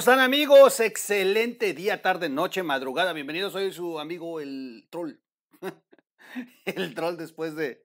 O 0.00 0.02
Radio. 0.02 0.14
¿Cómo 0.14 0.14
están 0.14 0.20
amigos? 0.24 0.80
Excelente 0.80 1.74
día, 1.74 2.00
tarde, 2.00 2.30
noche, 2.30 2.62
madrugada. 2.62 3.12
Bienvenidos, 3.12 3.52
soy 3.52 3.70
su 3.70 4.00
amigo 4.00 4.40
el 4.40 4.86
troll. 4.88 5.16
el 6.64 6.94
troll 6.94 7.18
después 7.18 7.54
de... 7.54 7.84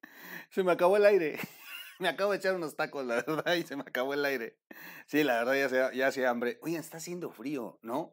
Se 0.49 0.63
me 0.63 0.71
acabó 0.71 0.95
el 0.95 1.05
aire. 1.05 1.37
Me 1.99 2.07
acabo 2.07 2.31
de 2.31 2.37
echar 2.37 2.55
unos 2.55 2.77
tacos, 2.77 3.05
la 3.05 3.15
verdad, 3.27 3.53
y 3.55 3.63
se 3.63 3.75
me 3.75 3.81
acabó 3.81 4.13
el 4.13 4.23
aire. 4.23 4.57
Sí, 5.07 5.23
la 5.23 5.43
verdad, 5.43 5.55
ya 5.55 6.07
hacía, 6.07 6.09
ya 6.09 6.29
hambre. 6.29 6.57
Oigan, 6.61 6.79
está 6.79 6.97
haciendo 6.97 7.31
frío, 7.31 7.79
¿no? 7.81 8.11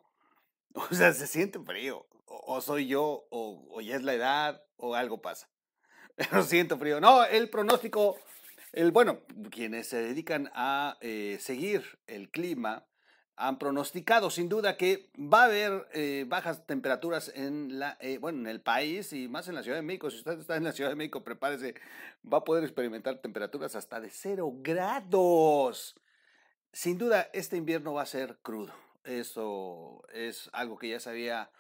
O 0.74 0.94
sea, 0.94 1.12
se 1.12 1.28
siente 1.28 1.60
frío. 1.60 2.06
O, 2.26 2.60
soy 2.60 2.88
yo, 2.88 3.26
o, 3.30 3.68
o 3.70 3.80
ya 3.80 3.96
es 3.96 4.02
la 4.02 4.14
edad, 4.14 4.64
o 4.76 4.94
algo 4.96 5.22
pasa. 5.22 5.48
Pero 6.16 6.42
siento 6.42 6.78
frío. 6.78 7.00
No, 7.00 7.24
el 7.24 7.50
pronóstico 7.50 8.16
el, 8.72 8.90
bueno, 8.90 9.20
quienes 9.50 9.88
se 9.88 9.98
dedican 9.98 10.50
a 10.54 10.96
eh, 11.02 11.36
seguir 11.40 11.98
el 12.06 12.30
clima 12.30 12.86
han 13.42 13.58
pronosticado 13.58 14.30
sin 14.30 14.48
duda 14.48 14.76
que 14.76 15.10
va 15.16 15.42
a 15.42 15.44
haber 15.46 15.88
eh, 15.92 16.24
bajas 16.28 16.64
temperaturas 16.64 17.32
en, 17.34 17.80
la, 17.80 17.98
eh, 18.00 18.18
bueno, 18.18 18.38
en 18.38 18.46
el 18.46 18.60
país 18.60 19.12
y 19.12 19.26
más 19.26 19.48
en 19.48 19.56
la 19.56 19.64
Ciudad 19.64 19.78
de 19.78 19.82
México. 19.82 20.10
Si 20.10 20.18
usted 20.18 20.38
está 20.38 20.56
en 20.56 20.64
la 20.64 20.72
Ciudad 20.72 20.90
de 20.90 20.96
México, 20.96 21.24
prepárese, 21.24 21.74
va 22.32 22.38
a 22.38 22.44
poder 22.44 22.62
experimentar 22.62 23.18
temperaturas 23.18 23.74
hasta 23.74 24.00
de 24.00 24.10
cero 24.10 24.52
grados. 24.58 25.96
Sin 26.72 26.98
duda, 26.98 27.30
este 27.32 27.56
invierno 27.56 27.94
va 27.94 28.02
a 28.02 28.06
ser 28.06 28.38
crudo. 28.42 28.72
Eso 29.02 30.04
es 30.12 30.48
algo 30.52 30.78
que 30.78 30.90
ya 30.90 31.00
se 31.00 31.10
había 31.10 31.50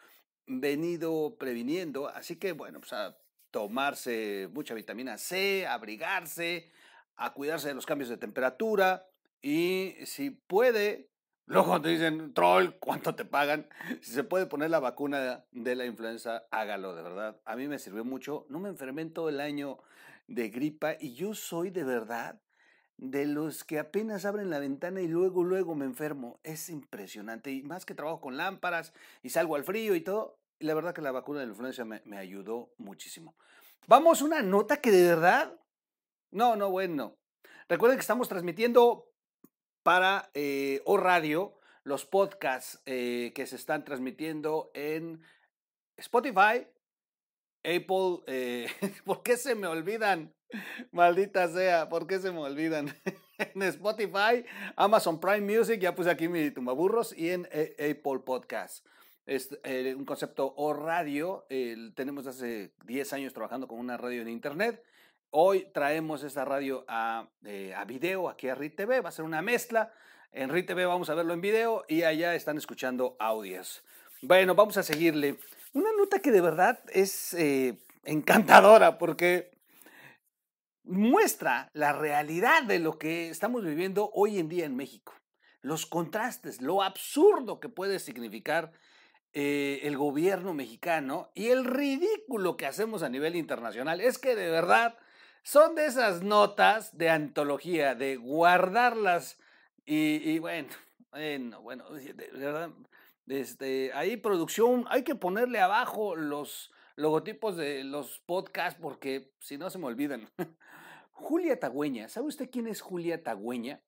venido 0.46 1.36
previniendo. 1.36 2.08
Así 2.08 2.36
que, 2.36 2.52
bueno, 2.52 2.78
pues 2.78 2.92
a 2.92 3.18
tomarse 3.50 4.48
mucha 4.52 4.74
vitamina 4.74 5.18
C, 5.18 5.66
abrigarse, 5.66 6.70
a 7.16 7.32
cuidarse 7.32 7.68
de 7.68 7.74
los 7.74 7.86
cambios 7.86 8.08
de 8.08 8.16
temperatura 8.18 9.08
y 9.42 9.96
si 10.04 10.30
puede, 10.30 11.10
luego 11.46 11.80
te 11.80 11.90
dicen, 11.90 12.34
troll, 12.34 12.70
¿cuánto 12.80 13.14
te 13.14 13.24
pagan? 13.24 13.68
Si 14.00 14.12
se 14.12 14.24
puede 14.24 14.46
poner 14.46 14.70
la 14.70 14.80
vacuna 14.80 15.44
de 15.52 15.76
la 15.76 15.84
influenza, 15.84 16.44
hágalo, 16.50 16.94
de 16.94 17.02
verdad. 17.02 17.40
A 17.44 17.56
mí 17.56 17.68
me 17.68 17.78
sirvió 17.78 18.04
mucho, 18.04 18.46
no 18.48 18.58
me 18.58 18.68
enfermé 18.68 19.02
en 19.02 19.12
todo 19.12 19.28
el 19.28 19.40
año 19.40 19.78
de 20.26 20.48
gripa 20.48 20.94
y 20.98 21.14
yo 21.14 21.34
soy 21.34 21.70
de 21.70 21.84
verdad 21.84 22.40
de 22.96 23.26
los 23.26 23.64
que 23.64 23.78
apenas 23.78 24.24
abren 24.24 24.50
la 24.50 24.58
ventana 24.58 25.00
y 25.00 25.08
luego, 25.08 25.42
luego 25.42 25.74
me 25.74 25.84
enfermo. 25.84 26.38
Es 26.44 26.68
impresionante. 26.68 27.50
Y 27.50 27.62
más 27.62 27.84
que 27.84 27.94
trabajo 27.94 28.20
con 28.20 28.36
lámparas 28.36 28.92
y 29.22 29.30
salgo 29.30 29.56
al 29.56 29.64
frío 29.64 29.94
y 29.94 30.00
todo, 30.02 30.38
la 30.60 30.74
verdad 30.74 30.94
que 30.94 31.02
la 31.02 31.10
vacuna 31.10 31.40
de 31.40 31.46
la 31.46 31.52
influenza 31.52 31.84
me, 31.84 32.00
me 32.04 32.18
ayudó 32.18 32.72
muchísimo. 32.78 33.34
Vamos, 33.88 34.22
una 34.22 34.42
nota 34.42 34.76
que 34.76 34.92
de 34.92 35.08
verdad 35.08 35.58
no, 36.32 36.56
no, 36.56 36.70
bueno. 36.70 37.18
Recuerden 37.68 37.98
que 37.98 38.02
estamos 38.02 38.28
transmitiendo 38.28 39.11
para 39.82 40.30
eh, 40.34 40.82
O 40.84 40.96
Radio 40.96 41.54
los 41.84 42.06
podcasts 42.06 42.80
eh, 42.86 43.32
que 43.34 43.46
se 43.46 43.56
están 43.56 43.84
transmitiendo 43.84 44.70
en 44.74 45.20
Spotify, 45.96 46.66
Apple. 47.64 48.20
Eh, 48.26 48.68
¿Por 49.04 49.22
qué 49.22 49.36
se 49.36 49.54
me 49.54 49.66
olvidan? 49.66 50.32
Maldita 50.92 51.48
sea, 51.48 51.88
¿por 51.88 52.06
qué 52.06 52.18
se 52.20 52.30
me 52.30 52.38
olvidan? 52.38 52.94
en 53.38 53.62
Spotify, 53.62 54.44
Amazon 54.76 55.18
Prime 55.18 55.40
Music, 55.40 55.80
ya 55.80 55.94
puse 55.94 56.10
aquí 56.10 56.28
mi 56.28 56.50
tumbaburros, 56.50 57.16
y 57.16 57.30
en 57.30 57.46
Apple 57.46 58.20
Podcasts. 58.24 58.84
Es 59.24 59.56
un 59.96 60.04
concepto 60.04 60.52
o 60.56 60.74
radio. 60.74 61.46
tenemos 61.94 62.26
hace 62.26 62.74
10 62.84 63.12
años 63.12 63.32
trabajando 63.32 63.68
con 63.68 63.78
una 63.78 63.96
radio 63.96 64.20
en 64.20 64.28
Internet 64.28 64.82
Hoy 65.34 65.66
traemos 65.72 66.22
esta 66.24 66.44
radio 66.44 66.84
a, 66.88 67.26
eh, 67.46 67.72
a 67.74 67.86
video 67.86 68.28
aquí 68.28 68.50
a 68.50 68.54
RIT 68.54 68.76
TV, 68.76 69.00
va 69.00 69.08
a 69.08 69.12
ser 69.12 69.24
una 69.24 69.40
mezcla. 69.40 69.90
En 70.30 70.50
RIT 70.50 70.66
TV 70.66 70.84
vamos 70.84 71.08
a 71.08 71.14
verlo 71.14 71.32
en 71.32 71.40
video 71.40 71.86
y 71.88 72.02
allá 72.02 72.34
están 72.34 72.58
escuchando 72.58 73.16
audios. 73.18 73.82
Bueno, 74.20 74.54
vamos 74.54 74.76
a 74.76 74.82
seguirle. 74.82 75.38
Una 75.72 75.88
nota 75.96 76.18
que 76.18 76.32
de 76.32 76.42
verdad 76.42 76.80
es 76.90 77.32
eh, 77.32 77.82
encantadora 78.04 78.98
porque 78.98 79.52
muestra 80.84 81.70
la 81.72 81.94
realidad 81.94 82.64
de 82.64 82.78
lo 82.78 82.98
que 82.98 83.30
estamos 83.30 83.64
viviendo 83.64 84.10
hoy 84.12 84.38
en 84.38 84.50
día 84.50 84.66
en 84.66 84.76
México. 84.76 85.14
Los 85.62 85.86
contrastes, 85.86 86.60
lo 86.60 86.82
absurdo 86.82 87.58
que 87.58 87.70
puede 87.70 88.00
significar 88.00 88.72
eh, 89.32 89.80
el 89.84 89.96
gobierno 89.96 90.52
mexicano 90.52 91.30
y 91.34 91.46
el 91.46 91.64
ridículo 91.64 92.58
que 92.58 92.66
hacemos 92.66 93.02
a 93.02 93.08
nivel 93.08 93.34
internacional. 93.34 94.02
Es 94.02 94.18
que 94.18 94.36
de 94.36 94.50
verdad 94.50 94.98
son 95.42 95.74
de 95.74 95.86
esas 95.86 96.22
notas 96.22 96.96
de 96.96 97.10
antología, 97.10 97.94
de 97.94 98.16
guardarlas 98.16 99.38
y, 99.84 100.38
bueno, 100.38 100.68
bueno, 101.10 101.60
bueno, 101.60 101.90
de, 101.90 102.12
verdad, 102.12 102.70
este, 103.26 103.92
ahí 103.94 104.16
producción, 104.16 104.84
hay 104.88 105.02
que 105.02 105.14
ponerle 105.14 105.60
abajo 105.60 106.14
los 106.14 106.72
logotipos 106.96 107.56
de 107.56 107.84
los 107.84 108.20
podcasts 108.20 108.78
porque 108.80 109.32
si 109.40 109.58
no 109.58 109.70
se 109.70 109.78
me 109.78 109.86
olvidan. 109.86 110.28
Julia 111.10 111.58
Tagüeña, 111.58 112.08
¿sabe 112.08 112.26
usted 112.26 112.50
quién 112.50 112.66
es 112.66 112.80
Julia 112.80 113.22
Tagüeña? 113.22 113.82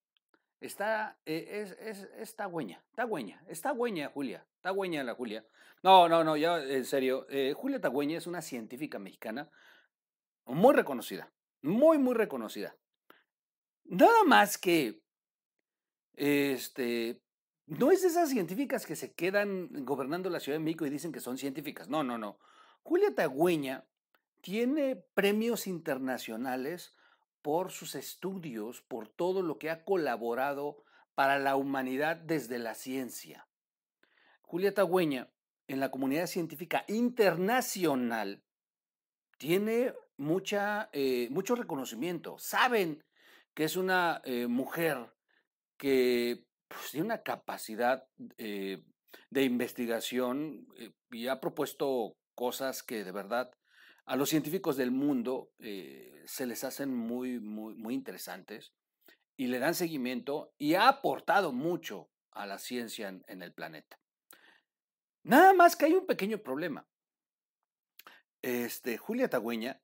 Está, 0.60 1.18
eh, 1.26 1.62
es, 1.62 1.72
es, 1.80 2.08
es 2.16 2.36
Tagüeña, 2.36 2.82
Tagüeña, 2.94 3.42
está 3.48 3.70
Tagüeña, 3.70 4.08
Julia, 4.08 4.46
Tagüeña 4.60 5.02
la 5.04 5.14
Julia. 5.14 5.44
No, 5.82 6.08
no, 6.08 6.24
no, 6.24 6.36
ya 6.36 6.62
en 6.62 6.84
serio, 6.84 7.26
eh, 7.28 7.52
Julia 7.54 7.80
Tagüeña 7.80 8.18
es 8.18 8.26
una 8.26 8.40
científica 8.40 8.98
mexicana 8.98 9.50
muy 10.46 10.74
reconocida, 10.74 11.30
muy, 11.64 11.98
muy 11.98 12.14
reconocida. 12.14 12.76
Nada 13.84 14.22
más 14.24 14.58
que, 14.58 15.02
este, 16.14 17.22
no 17.66 17.90
es 17.90 18.04
esas 18.04 18.28
científicas 18.28 18.86
que 18.86 18.96
se 18.96 19.14
quedan 19.14 19.84
gobernando 19.84 20.28
la 20.28 20.40
Ciudad 20.40 20.58
de 20.58 20.64
México 20.64 20.84
y 20.86 20.90
dicen 20.90 21.10
que 21.12 21.20
son 21.20 21.38
científicas. 21.38 21.88
No, 21.88 22.04
no, 22.04 22.18
no. 22.18 22.38
Julia 22.82 23.14
Tagüeña 23.14 23.86
tiene 24.42 24.96
premios 25.14 25.66
internacionales 25.66 26.94
por 27.40 27.72
sus 27.72 27.94
estudios, 27.94 28.82
por 28.82 29.08
todo 29.08 29.42
lo 29.42 29.58
que 29.58 29.70
ha 29.70 29.84
colaborado 29.84 30.84
para 31.14 31.38
la 31.38 31.56
humanidad 31.56 32.16
desde 32.16 32.58
la 32.58 32.74
ciencia. 32.74 33.48
Julia 34.42 34.74
Tagüeña, 34.74 35.30
en 35.66 35.80
la 35.80 35.90
comunidad 35.90 36.26
científica 36.26 36.84
internacional, 36.88 38.42
tiene 39.38 39.94
mucha, 40.16 40.88
eh, 40.92 41.28
mucho 41.30 41.54
reconocimiento. 41.54 42.38
Saben 42.38 43.04
que 43.54 43.64
es 43.64 43.76
una 43.76 44.20
eh, 44.24 44.46
mujer 44.46 45.12
que 45.76 46.44
pues, 46.68 46.90
tiene 46.90 47.06
una 47.06 47.22
capacidad 47.22 48.06
eh, 48.38 48.84
de 49.30 49.42
investigación 49.42 50.66
y 51.10 51.28
ha 51.28 51.40
propuesto 51.40 52.16
cosas 52.34 52.82
que 52.82 53.04
de 53.04 53.12
verdad 53.12 53.50
a 54.06 54.16
los 54.16 54.28
científicos 54.28 54.76
del 54.76 54.90
mundo 54.90 55.52
se 55.58 56.46
les 56.46 56.64
hacen 56.64 56.94
muy, 56.94 57.40
muy, 57.40 57.74
muy 57.74 57.94
interesantes 57.94 58.74
y 59.36 59.46
le 59.46 59.58
dan 59.58 59.74
seguimiento 59.74 60.52
y 60.58 60.74
ha 60.74 60.88
aportado 60.88 61.52
mucho 61.52 62.10
a 62.32 62.44
la 62.44 62.58
ciencia 62.58 63.08
en 63.08 63.42
el 63.42 63.52
planeta. 63.54 63.98
Nada 65.22 65.54
más 65.54 65.74
que 65.74 65.86
hay 65.86 65.94
un 65.94 66.06
pequeño 66.06 66.38
problema. 66.38 66.86
Este, 68.42 68.98
Julia 68.98 69.30
Tagüeña 69.30 69.80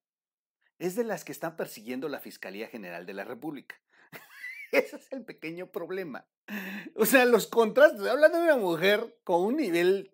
es 0.81 0.97
de 0.97 1.05
las 1.05 1.25
que 1.25 1.33
están 1.33 1.57
persiguiendo 1.57 2.09
la 2.09 2.21
Fiscalía 2.21 2.67
General 2.67 3.05
de 3.05 3.13
la 3.13 3.25
República. 3.25 3.79
Ese 4.73 4.97
es 4.97 5.13
el 5.13 5.25
pequeño 5.25 5.71
problema. 5.71 6.27
O 6.97 7.05
sea, 7.05 7.27
los 7.27 7.47
contrastes. 7.47 8.07
Hablando 8.07 8.39
de 8.39 8.45
una 8.45 8.57
mujer 8.57 9.19
con 9.23 9.43
un 9.43 9.57
nivel, 9.57 10.11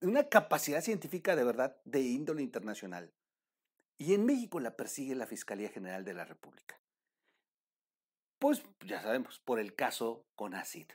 una 0.00 0.28
capacidad 0.28 0.80
científica 0.80 1.36
de 1.36 1.44
verdad 1.44 1.76
de 1.84 2.00
índole 2.00 2.42
internacional. 2.42 3.12
Y 3.98 4.14
en 4.14 4.24
México 4.24 4.58
la 4.58 4.74
persigue 4.74 5.14
la 5.14 5.26
Fiscalía 5.26 5.68
General 5.68 6.02
de 6.02 6.14
la 6.14 6.24
República. 6.24 6.80
Pues 8.38 8.62
ya 8.86 9.02
sabemos, 9.02 9.38
por 9.38 9.60
el 9.60 9.74
caso 9.74 10.26
con 10.34 10.54
ACID. 10.54 10.88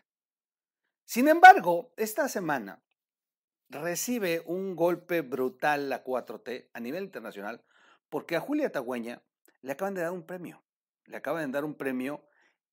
Sin 1.06 1.28
embargo, 1.28 1.94
esta 1.96 2.28
semana 2.28 2.84
recibe 3.70 4.42
un 4.46 4.76
golpe 4.76 5.22
brutal 5.22 5.90
la 5.90 6.04
4T 6.04 6.70
a 6.74 6.80
nivel 6.80 7.04
internacional 7.04 7.64
porque 8.10 8.36
a 8.36 8.40
Julia 8.40 8.72
Tagüeña 8.72 9.24
le 9.62 9.72
acaban 9.72 9.94
de 9.94 10.02
dar 10.02 10.12
un 10.12 10.26
premio. 10.26 10.64
Le 11.06 11.18
acaban 11.18 11.52
de 11.52 11.56
dar 11.56 11.66
un 11.66 11.76
premio 11.76 12.26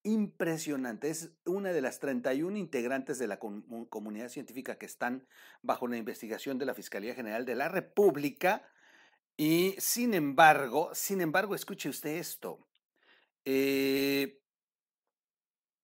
impresionante. 0.03 1.11
Es 1.11 1.31
una 1.45 1.73
de 1.73 1.81
las 1.81 1.99
31 1.99 2.57
integrantes 2.57 3.19
de 3.19 3.27
la 3.27 3.39
comunidad 3.39 4.29
científica 4.29 4.77
que 4.77 4.87
están 4.87 5.27
bajo 5.63 5.89
la 5.89 5.97
investigación 5.97 6.59
de 6.59 6.67
la 6.67 6.75
Fiscalía 6.75 7.15
General 7.15 7.45
de 7.45 7.55
la 7.55 7.69
República. 7.69 8.69
Y 9.37 9.75
sin 9.79 10.15
embargo, 10.15 10.91
sin 10.95 11.21
embargo, 11.21 11.55
escuche 11.55 11.89
usted 11.89 12.17
esto. 12.17 12.69
Eh, 13.45 14.41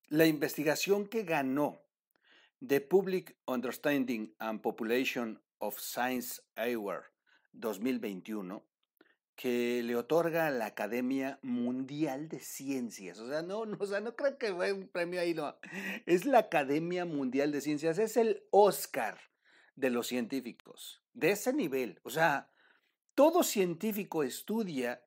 la 0.09 0.27
investigación 0.27 1.07
que 1.07 1.25
ganó 1.25 1.83
The 2.67 2.81
Public 2.81 3.37
Understanding 3.47 4.35
and 4.39 4.61
Population 4.61 5.43
of 5.59 5.79
Science 5.79 6.43
Award 6.57 7.05
2021, 7.53 8.63
que 9.41 9.83
le 9.83 9.97
otorga 9.97 10.51
la 10.51 10.67
Academia 10.67 11.39
Mundial 11.41 12.29
de 12.29 12.41
Ciencias. 12.41 13.19
O 13.19 13.27
sea, 13.27 13.41
no, 13.41 13.65
no, 13.65 13.79
o 13.81 13.87
sea, 13.87 14.01
no 14.01 14.15
creo 14.15 14.37
que 14.37 14.53
fue 14.53 14.71
un 14.71 14.87
premio 14.87 15.19
ahí, 15.19 15.33
no. 15.33 15.57
Es 16.05 16.27
la 16.27 16.41
Academia 16.41 17.07
Mundial 17.07 17.51
de 17.51 17.63
Ciencias, 17.63 17.99
es 17.99 18.19
el 18.19 18.43
Oscar 18.51 19.19
de 19.77 19.89
los 19.89 20.09
científicos, 20.09 21.03
de 21.15 21.31
ese 21.31 21.55
nivel. 21.55 22.01
O 22.03 22.11
sea, 22.11 22.51
todo 23.15 23.43
científico 23.43 24.25
estudia 24.25 25.03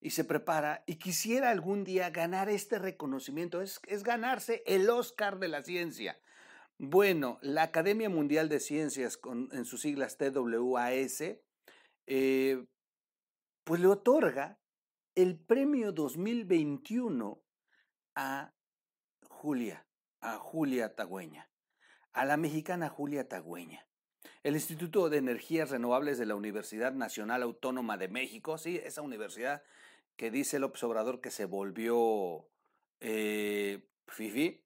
y 0.00 0.10
se 0.10 0.22
prepara 0.22 0.84
y 0.86 0.94
quisiera 1.00 1.50
algún 1.50 1.82
día 1.82 2.10
ganar 2.10 2.48
este 2.50 2.78
reconocimiento, 2.78 3.62
es, 3.62 3.80
es 3.88 4.04
ganarse 4.04 4.62
el 4.64 4.88
Oscar 4.90 5.40
de 5.40 5.48
la 5.48 5.60
ciencia. 5.60 6.20
Bueno, 6.78 7.40
la 7.42 7.64
Academia 7.64 8.08
Mundial 8.08 8.48
de 8.48 8.60
Ciencias, 8.60 9.16
con, 9.16 9.48
en 9.50 9.64
sus 9.64 9.80
siglas 9.80 10.18
TWAS, 10.18 11.24
eh, 12.06 12.64
pues 13.64 13.80
le 13.80 13.86
otorga 13.86 14.58
el 15.14 15.38
premio 15.38 15.92
2021 15.92 17.42
a 18.14 18.52
Julia, 19.28 19.86
a 20.20 20.36
Julia 20.38 20.94
Tagüeña, 20.94 21.50
a 22.12 22.24
la 22.24 22.36
mexicana 22.36 22.88
Julia 22.88 23.28
Tagüeña. 23.28 23.86
El 24.42 24.54
Instituto 24.54 25.08
de 25.08 25.18
Energías 25.18 25.70
Renovables 25.70 26.18
de 26.18 26.26
la 26.26 26.34
Universidad 26.34 26.92
Nacional 26.92 27.42
Autónoma 27.42 27.96
de 27.96 28.08
México, 28.08 28.58
sí, 28.58 28.80
esa 28.82 29.02
universidad 29.02 29.62
que 30.16 30.30
dice 30.30 30.58
López 30.58 30.82
Obrador 30.84 31.20
que 31.20 31.30
se 31.30 31.44
volvió 31.44 32.48
eh, 33.00 33.88
FIFI, 34.08 34.64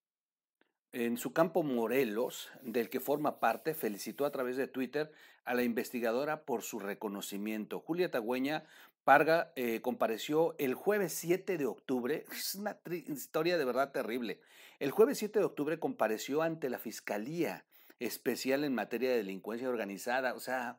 en 1.05 1.19
su 1.19 1.35
campo 1.35 1.63
Morelos, 1.63 2.49
del 2.63 2.89
que 2.89 3.01
forma 3.01 3.39
parte, 3.39 3.75
felicitó 3.75 4.25
a 4.25 4.31
través 4.31 4.57
de 4.57 4.67
Twitter 4.67 5.13
a 5.45 5.53
la 5.53 5.63
investigadora 5.63 6.45
por 6.45 6.63
su 6.63 6.79
reconocimiento. 6.79 7.81
Julia 7.81 8.11
Tagüeña 8.11 8.65
Parga 9.05 9.53
eh, 9.57 9.83
compareció 9.83 10.55
el 10.57 10.73
jueves 10.73 11.13
7 11.13 11.59
de 11.59 11.67
octubre. 11.67 12.25
Es 12.33 12.55
una 12.55 12.79
historia 13.09 13.59
de 13.59 13.67
verdad 13.67 13.93
terrible. 13.93 14.41
El 14.79 14.91
jueves 14.91 15.19
7 15.19 15.39
de 15.39 15.45
octubre 15.45 15.79
compareció 15.79 16.41
ante 16.41 16.71
la 16.71 16.79
Fiscalía 16.79 17.67
Especial 18.01 18.65
en 18.65 18.75
materia 18.75 19.11
de 19.11 19.19
delincuencia 19.19 19.69
organizada. 19.69 20.33
O 20.33 20.41
sea, 20.41 20.79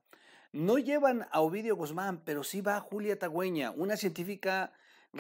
no 0.52 0.80
llevan 0.80 1.28
a 1.30 1.42
Ovidio 1.42 1.76
Guzmán, 1.76 2.24
pero 2.26 2.44
sí 2.44 2.62
va 2.62 2.80
Julia 2.80 3.20
Tagüeña, 3.20 3.70
una 3.70 3.98
científica 3.98 4.74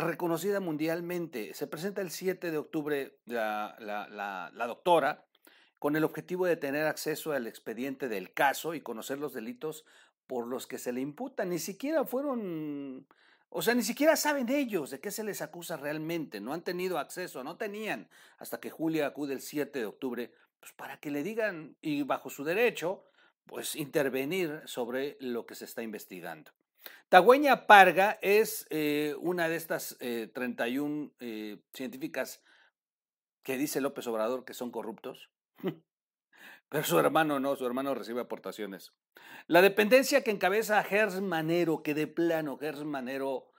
reconocida 0.05 0.59
mundialmente. 0.59 1.53
Se 1.53 1.67
presenta 1.67 2.01
el 2.01 2.11
7 2.11 2.51
de 2.51 2.57
octubre 2.57 3.19
la, 3.25 3.75
la, 3.79 4.67
doctora 4.67 5.25
con 5.79 5.95
el 5.95 6.03
objetivo 6.03 6.45
de 6.45 6.57
tener 6.57 6.85
acceso 6.85 7.31
al 7.31 7.47
expediente 7.47 8.07
del 8.07 8.33
caso 8.33 8.73
y 8.73 8.81
conocer 8.81 9.19
los 9.19 9.33
delitos 9.33 9.85
por 10.25 10.47
los 10.47 10.67
que 10.67 10.77
se 10.77 10.91
le 10.91 11.01
imputan. 11.01 11.49
Ni 11.49 11.59
siquiera 11.59 12.03
fueron, 12.03 13.07
o 13.49 13.61
sea, 13.61 13.75
ni 13.75 13.83
siquiera 13.83 14.15
saben 14.15 14.49
ellos 14.49 14.89
de 14.89 14.99
qué 14.99 15.11
se 15.11 15.23
les 15.23 15.41
acusa 15.41 15.77
realmente. 15.77 16.39
No 16.39 16.53
han 16.53 16.63
tenido 16.63 16.97
acceso, 16.99 17.43
no 17.43 17.57
tenían, 17.57 18.09
hasta 18.37 18.59
que 18.59 18.69
Julia 18.69 19.07
acude 19.07 19.33
el 19.33 19.41
7 19.41 19.79
de 19.79 19.85
octubre, 19.85 20.31
pues 20.59 20.73
para 20.73 20.99
que 20.99 21.11
le 21.11 21.23
digan, 21.23 21.77
y 21.81 22.03
bajo 22.03 22.29
su 22.29 22.43
derecho, 22.43 23.03
pues 23.45 23.75
intervenir 23.75 24.61
sobre 24.65 25.17
lo 25.19 25.45
que 25.45 25.55
se 25.55 25.65
está 25.65 25.81
investigando. 25.81 26.51
Tagüeña 27.09 27.67
Parga 27.67 28.19
es 28.21 28.67
eh, 28.69 29.15
una 29.19 29.47
de 29.47 29.55
estas 29.55 29.97
31 29.97 31.05
eh, 31.05 31.11
eh, 31.19 31.61
científicas 31.73 32.43
que 33.43 33.57
dice 33.57 33.79
López 33.79 34.05
Obrador 34.07 34.43
que 34.43 34.53
son 34.53 34.71
corruptos. 34.71 35.29
Pero 36.69 36.83
su 36.83 36.99
hermano 36.99 37.39
no, 37.39 37.55
su 37.55 37.65
hermano 37.65 37.95
recibe 37.95 38.19
aportaciones. 38.19 38.93
La 39.47 39.61
dependencia 39.61 40.21
que 40.21 40.31
encabeza 40.31 40.83
Gers 40.83 41.21
Manero, 41.21 41.81
que 41.81 41.93
de 41.93 42.07
plano 42.07 42.57
Gers 42.57 42.83
Manero, 42.83 43.53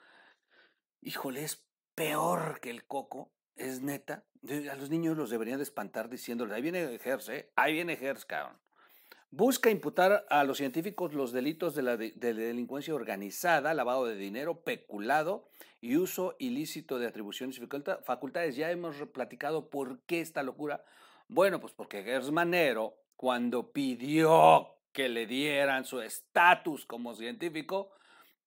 híjole, 1.01 1.43
es 1.43 1.67
peor 1.95 2.61
que 2.61 2.69
el 2.69 2.87
coco, 2.87 3.33
es 3.57 3.81
neta. 3.81 4.27
A 4.71 4.75
los 4.75 4.91
niños 4.91 5.17
los 5.17 5.31
deberían 5.31 5.57
de 5.57 5.63
espantar 5.63 6.11
diciéndoles, 6.11 6.55
ahí 6.55 6.61
viene 6.61 6.99
Gers, 6.99 7.31
¿eh? 7.31 7.51
Ahí 7.57 7.73
viene 7.73 7.97
Gers, 7.97 8.27
cabrón 8.27 8.61
busca 9.31 9.71
imputar 9.71 10.27
a 10.31 10.45
los 10.45 10.59
científicos 10.59 11.13
los 11.13 11.33
delitos 11.33 11.75
de 11.75 11.83
la, 11.83 11.97
delincuencia 11.97 12.95
organizada, 12.95 13.75
lavado 13.75 14.07
de 14.07 14.17
dinero, 14.17 14.63
peculado 14.63 15.49
y 15.81 15.97
uso 15.97 16.35
ilícito 16.39 16.99
de 16.99 17.07
atribuciones 17.07 17.59
y 17.59 17.67
facultades. 18.05 18.57
Ya 18.57 18.71
hemos 18.71 18.97
platicado 19.13 19.69
por 19.71 20.01
qué 20.01 20.21
esta 20.21 20.43
locura. 20.43 20.85
Bueno, 21.29 21.61
pues 21.61 21.73
porque 21.73 22.03
Gersmanero, 22.03 22.97
cuando 23.17 23.71
pidió 23.73 24.69
que 24.93 25.09
le 25.09 25.27
dieran 25.27 25.85
su 25.85 26.01
estatus 26.01 26.87
como 26.87 27.15
científico, 27.15 27.93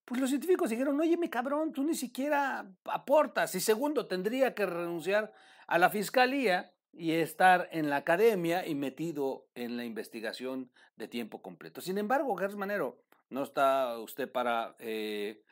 pues 0.04 0.19
los 0.19 0.30
científicos 0.30 0.69
dijeron, 0.69 1.00
oye, 1.00 1.16
mi 1.16 1.30
cabrón, 1.30 1.72
tú 1.72 1.83
ni 1.83 1.95
siquiera 1.95 2.66
aportas. 2.86 3.54
Y 3.56 3.60
segundo, 3.60 4.07
tendría 4.07 4.56
que 4.56 4.66
renunciar 4.66 5.31
a 5.68 5.78
la 5.78 5.89
fiscalía 5.89 6.74
y 6.94 7.12
estar 7.14 7.70
en 7.72 7.90
la 7.90 7.98
academia 7.98 8.66
y 8.68 8.76
metido 8.76 9.48
en 9.56 9.78
la 9.78 9.86
investigación 9.86 10.72
de 10.96 11.08
tiempo 11.08 11.42
completo. 11.42 11.82
Sin 11.82 11.98
embargo, 11.98 12.36
Gers 12.36 12.56
Manero, 12.56 13.02
no 13.30 13.44
está 13.44 13.98
usted 14.00 14.32
para, 14.32 14.76
eh, 14.80 15.44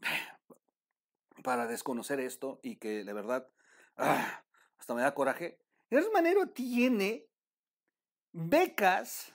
para 1.42 1.66
desconocer 1.66 2.20
esto 2.20 2.60
y 2.62 2.76
que 2.76 3.04
de 3.04 3.12
verdad 3.12 3.48
ah, 3.96 4.44
hasta 4.78 4.94
me 4.94 5.02
da 5.02 5.14
coraje. 5.14 5.58
Gers 5.90 6.10
Manero 6.12 6.48
tiene 6.48 7.26
becas 8.32 9.32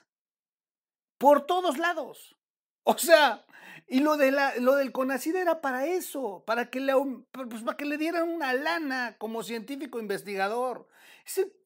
por 1.18 1.46
todos 1.46 1.78
lados. 1.78 2.36
O 2.86 2.98
sea, 2.98 3.44
y 3.86 4.00
lo, 4.00 4.16
de 4.16 4.30
la, 4.30 4.56
lo 4.56 4.76
del 4.76 4.92
CONACID 4.92 5.36
era 5.36 5.60
para 5.60 5.86
eso, 5.86 6.42
para 6.46 6.70
que, 6.70 6.80
le, 6.80 6.92
pues 7.32 7.64
dieran 7.98 8.28
una 8.28 8.52
lana 8.52 9.16
como 9.18 9.42
científico 9.42 9.98
investigador. 9.98 10.86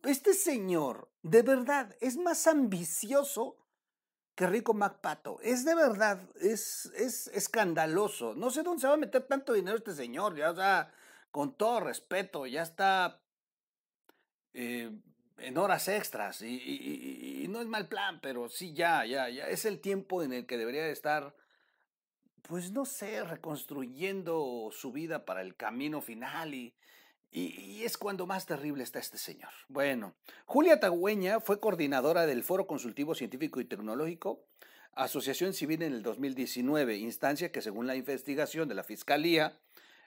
este 0.05 0.35
señor, 0.35 1.09
de 1.23 1.43
verdad, 1.43 1.97
es 2.01 2.17
más 2.17 2.47
ambicioso 2.47 3.57
que 4.35 4.47
Rico 4.47 4.75
MacPato. 4.75 5.41
Es 5.43 5.65
de 5.65 5.75
verdad, 5.75 6.21
es, 6.41 6.87
es 6.97 7.27
escandaloso. 7.29 8.35
No 8.35 8.51
sé 8.51 8.63
dónde 8.63 8.81
se 8.81 8.87
va 8.87 8.95
a 8.95 8.99
meter 8.99 9.23
tanto 9.23 9.53
dinero 9.53 9.77
este 9.77 9.95
señor, 9.95 10.37
ya, 10.37 10.51
o 10.51 10.55
sea, 10.55 10.93
con 11.33 11.57
todo 11.57 11.81
respeto, 11.81 12.47
ya 12.47 12.63
está 12.63 13.21
eh, 14.55 14.91
en 15.39 15.59
horas 15.59 15.89
extras 15.89 16.43
y, 16.43 17.38
no 17.49 17.61
es 17.61 17.67
mal 17.67 17.89
plan, 17.89 18.21
pero 18.21 18.49
sí, 18.49 18.73
ya, 18.73 19.05
ya, 19.05 19.29
ya 19.29 19.49
es 19.49 19.65
el 19.65 19.81
tiempo 19.81 20.23
en 20.23 20.33
el 20.33 20.47
que 20.47 20.57
debería 20.57 20.87
estar, 20.89 21.35
pues 22.43 22.73
no 22.73 22.85
sé, 22.85 23.25
reconstruyendo 23.25 24.71
su 24.73 24.93
vida 24.93 25.25
para 25.25 25.43
el 25.43 25.57
camino 25.57 26.01
final 26.01 26.55
y, 26.55 26.75
y, 27.31 27.83
es 27.85 27.99
cuando 27.99 28.27
más 28.27 28.47
terrible 28.47 28.83
está 28.83 28.99
este 28.99 29.19
señor. 29.19 29.51
Bueno, 29.69 30.15
Julia 30.47 30.81
Tagüeña 30.81 31.41
fue 31.41 31.61
coordinadora 31.61 32.27
del 32.27 32.43
Foro 32.43 32.67
Consultivo 32.67 33.15
Científico 33.15 33.61
y 33.61 33.65
Tecnológico, 33.65 34.45
Asociación 34.93 35.53
Civil 35.53 35.83
en 35.83 35.93
el 35.93 36.03
2019, 36.03 36.97
instancia 36.97 37.53
que 37.53 37.63
según 37.63 37.87
la 37.87 37.97
investigación 37.97 38.69
de 38.69 38.75
la 38.75 38.83
Fiscalía 38.83 39.59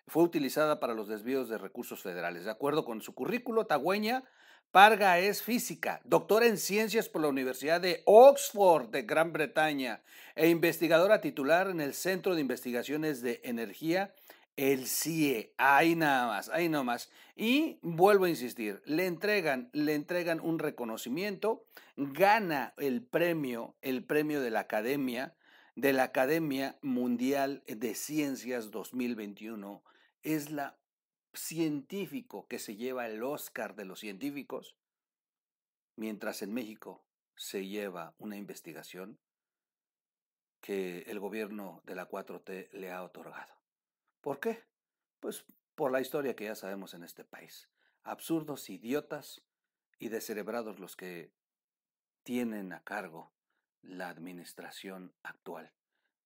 fue 0.08 0.24
utilizada 0.24 0.80
para 0.80 0.94
los 0.94 1.08
desvíos 1.08 1.48
de 1.48 1.58
recursos 1.58 2.02
federales. 2.02 2.46
De 2.46 2.52
acuerdo 2.52 2.84
con 2.84 3.02
su 3.02 3.14
currículo, 3.14 3.66
Tagüeña 3.66 4.24
Parga 4.72 5.20
es 5.20 5.44
física, 5.44 6.00
doctora 6.06 6.46
en 6.46 6.58
ciencias 6.58 7.10
por 7.10 7.22
la 7.22 7.28
Universidad 7.28 7.82
de 7.82 8.04
Oxford 8.06 8.88
de 8.88 9.02
Gran 9.02 9.34
Bretaña 9.34 10.02
e 10.34 10.48
investigadora 10.48 11.20
titular 11.20 11.70
en 11.70 11.82
el 11.82 11.94
Centro 11.94 12.36
de 12.36 12.42
Investigaciones 12.42 13.22
de 13.22 13.42
Energía, 13.44 14.16
el 14.56 14.88
CIE. 14.88 15.54
Ahí 15.58 15.98
nada 15.98 16.28
más, 16.28 16.48
ahí 16.48 16.70
nada 16.70 16.86
más. 16.86 17.10
Y 17.36 17.80
vuelvo 17.82 18.24
a 18.24 18.30
insistir, 18.30 18.82
le 18.86 19.08
entregan, 19.08 19.70
le 19.74 19.94
entregan 19.94 20.40
un 20.40 20.58
reconocimiento, 20.58 21.66
gana 21.98 22.74
el 22.78 23.04
premio, 23.04 23.76
el 23.82 24.06
premio 24.06 24.40
de 24.40 24.52
la 24.52 24.62
Academia, 24.62 25.36
de 25.76 25.92
la 25.92 26.04
Academia 26.04 26.78
Mundial 26.82 27.62
de 27.68 27.94
Ciencias 27.94 28.72
2021. 28.72 29.84
Es 30.24 30.50
la 30.50 30.78
científico 31.34 32.48
que 32.48 32.60
se 32.60 32.76
lleva 32.76 33.08
el 33.08 33.24
Oscar 33.24 33.76
de 33.76 33.86
los 33.86 34.00
científicos, 34.00 34.76
mientras 35.96 36.42
en 36.42 36.54
México 36.54 37.06
se 37.36 37.68
lleva 37.68 38.16
una 38.18 38.38
investigación 38.38 39.20
que 40.60 41.00
el 41.08 41.20
gobierno 41.20 41.82
de 41.86 41.96
la 41.96 42.08
4T 42.08 42.72
le 42.72 42.92
ha 42.92 43.04
otorgado. 43.04 43.62
¿Por 44.22 44.40
qué? 44.40 44.64
Pues 45.20 45.46
por 45.76 45.92
la 45.92 46.02
historia 46.02 46.36
que 46.36 46.46
ya 46.46 46.56
sabemos 46.56 46.94
en 46.94 47.04
este 47.04 47.24
país. 47.24 47.70
Absurdos, 48.04 48.70
idiotas 48.70 49.42
y 49.98 50.10
descerebrados 50.10 50.80
los 50.80 50.96
que 50.96 51.34
tienen 52.24 52.74
a 52.74 52.84
cargo 52.84 53.34
la 53.82 54.10
administración 54.10 55.16
actual 55.24 55.74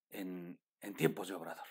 en, 0.09 0.59
en 0.81 0.93
tiempos 0.95 1.29
de 1.29 1.35
Obrador. 1.35 1.67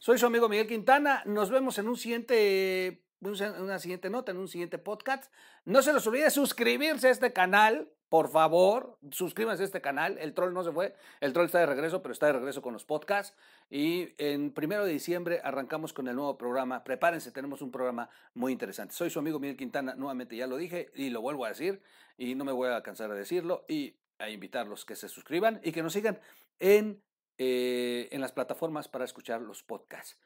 Soy 0.00 0.18
su 0.18 0.24
amigo 0.24 0.48
Miguel 0.48 0.66
Quintana. 0.66 1.22
Nos 1.26 1.50
vemos 1.50 1.78
en 1.78 1.86
un 1.86 1.96
siguiente, 1.96 3.04
una 3.20 3.78
siguiente 3.78 4.08
nota, 4.08 4.32
en 4.32 4.38
un 4.38 4.48
siguiente 4.48 4.78
podcast. 4.78 5.30
No 5.66 5.82
se 5.82 5.92
les 5.92 6.06
olvide 6.06 6.30
suscribirse 6.30 7.08
a 7.08 7.10
este 7.10 7.34
canal 7.34 7.92
por 8.10 8.28
favor, 8.28 8.98
suscríbanse 9.12 9.62
a 9.62 9.66
este 9.66 9.80
canal. 9.80 10.18
El 10.18 10.34
troll 10.34 10.52
no 10.52 10.64
se 10.64 10.72
fue, 10.72 10.96
el 11.20 11.32
troll 11.32 11.46
está 11.46 11.60
de 11.60 11.66
regreso, 11.66 12.02
pero 12.02 12.12
está 12.12 12.26
de 12.26 12.32
regreso 12.32 12.60
con 12.60 12.72
los 12.72 12.84
podcasts. 12.84 13.36
Y 13.70 14.14
en 14.18 14.52
primero 14.52 14.84
de 14.84 14.92
diciembre 14.92 15.40
arrancamos 15.44 15.92
con 15.92 16.08
el 16.08 16.16
nuevo 16.16 16.36
programa. 16.36 16.82
Prepárense, 16.82 17.30
tenemos 17.30 17.62
un 17.62 17.70
programa 17.70 18.10
muy 18.34 18.50
interesante. 18.50 18.94
Soy 18.94 19.10
su 19.10 19.20
amigo 19.20 19.38
Miguel 19.38 19.56
Quintana, 19.56 19.94
nuevamente 19.94 20.34
ya 20.34 20.48
lo 20.48 20.56
dije 20.56 20.90
y 20.96 21.10
lo 21.10 21.20
vuelvo 21.20 21.44
a 21.44 21.50
decir 21.50 21.82
y 22.18 22.34
no 22.34 22.44
me 22.44 22.50
voy 22.50 22.70
a 22.70 22.82
cansar 22.82 23.10
de 23.10 23.16
decirlo 23.16 23.64
y 23.68 23.94
a 24.18 24.28
invitarlos 24.28 24.84
que 24.84 24.96
se 24.96 25.08
suscriban 25.08 25.60
y 25.62 25.70
que 25.70 25.84
nos 25.84 25.92
sigan 25.92 26.18
en, 26.58 27.00
eh, 27.42 28.10
en 28.12 28.20
las 28.20 28.32
plataformas 28.32 28.86
para 28.86 29.06
escuchar 29.06 29.40
los 29.40 29.62
podcasts. 29.62 30.18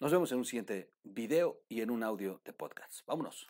Nos 0.00 0.10
vemos 0.10 0.32
en 0.32 0.38
un 0.38 0.44
siguiente 0.44 0.90
video 1.04 1.62
y 1.68 1.80
en 1.80 1.90
un 1.90 2.02
audio 2.02 2.40
de 2.44 2.52
podcast. 2.52 3.06
Vámonos. 3.06 3.46